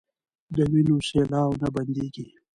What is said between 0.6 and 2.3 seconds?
وينو سېلاوو نه بنديږي